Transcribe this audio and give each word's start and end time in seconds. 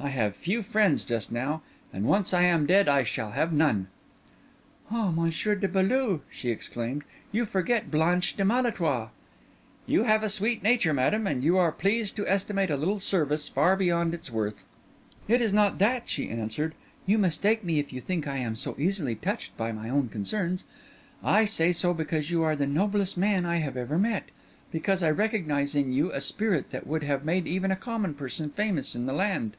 I 0.00 0.10
have 0.10 0.36
few 0.36 0.62
friends 0.62 1.02
just 1.04 1.32
now, 1.32 1.60
and 1.92 2.04
once 2.04 2.32
I 2.32 2.42
am 2.42 2.66
dead 2.66 2.88
I 2.88 3.02
shall 3.02 3.32
have 3.32 3.52
none." 3.52 3.88
"Ah, 4.92 5.10
Monsieur 5.10 5.56
de 5.56 5.66
Beaulieu!" 5.66 6.20
she 6.30 6.50
exclaimed, 6.50 7.02
"you 7.32 7.44
forget 7.44 7.90
Blanche 7.90 8.36
de 8.36 8.44
Malétroit." 8.44 9.08
"You 9.86 10.04
have 10.04 10.22
a 10.22 10.28
sweet 10.28 10.62
nature, 10.62 10.94
madam, 10.94 11.26
and 11.26 11.42
you 11.42 11.56
are 11.58 11.72
pleased 11.72 12.14
to 12.14 12.28
estimate 12.28 12.70
a 12.70 12.76
little 12.76 13.00
service 13.00 13.48
far 13.48 13.74
beyond 13.74 14.14
its 14.14 14.30
worth." 14.30 14.64
"It 15.26 15.42
is 15.42 15.52
not 15.52 15.80
that," 15.80 16.08
she 16.08 16.30
answered. 16.30 16.76
"You 17.04 17.18
mistake 17.18 17.64
me 17.64 17.80
if 17.80 17.92
you 17.92 18.00
think 18.00 18.28
I 18.28 18.36
am 18.36 18.54
so 18.54 18.76
easily 18.78 19.16
touched 19.16 19.56
by 19.56 19.72
my 19.72 19.88
own 19.90 20.10
concerns. 20.10 20.62
I 21.24 21.44
say 21.44 21.72
so, 21.72 21.92
because 21.92 22.30
you 22.30 22.44
are 22.44 22.54
the 22.54 22.68
noblest 22.68 23.16
man 23.16 23.44
I 23.44 23.56
have 23.56 23.76
ever 23.76 23.98
met; 23.98 24.28
because 24.70 25.02
I 25.02 25.10
recognise 25.10 25.74
in 25.74 25.92
you 25.92 26.12
a 26.12 26.20
spirit 26.20 26.70
that 26.70 26.86
would 26.86 27.02
have 27.02 27.24
made 27.24 27.48
even 27.48 27.72
a 27.72 27.76
common 27.76 28.14
person 28.14 28.50
famous 28.50 28.94
in 28.94 29.06
the 29.06 29.12
land." 29.12 29.56